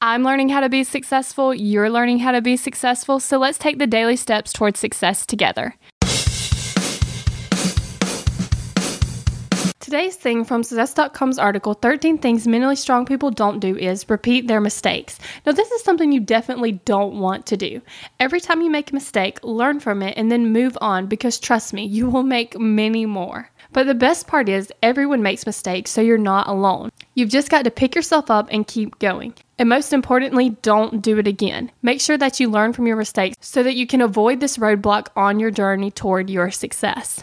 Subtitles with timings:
[0.00, 3.78] I'm learning how to be successful, you're learning how to be successful, so let's take
[3.78, 5.76] the daily steps towards success together.
[9.92, 14.60] Today's thing from Success.com's article 13 Things Mentally Strong People Don't Do is repeat their
[14.60, 15.18] mistakes.
[15.44, 17.82] Now, this is something you definitely don't want to do.
[18.18, 21.74] Every time you make a mistake, learn from it and then move on because trust
[21.74, 23.50] me, you will make many more.
[23.72, 26.90] But the best part is, everyone makes mistakes, so you're not alone.
[27.14, 29.34] You've just got to pick yourself up and keep going.
[29.58, 31.70] And most importantly, don't do it again.
[31.82, 35.08] Make sure that you learn from your mistakes so that you can avoid this roadblock
[35.14, 37.22] on your journey toward your success.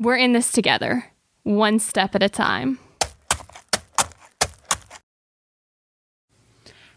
[0.00, 1.12] We're in this together,
[1.44, 2.80] one step at a time.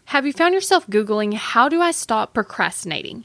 [0.06, 3.24] Have you found yourself Googling, How do I stop procrastinating?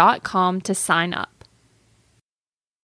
[0.61, 1.40] to sign up.